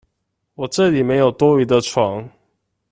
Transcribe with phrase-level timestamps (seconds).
[0.55, 2.27] 我這裡沒有多餘的床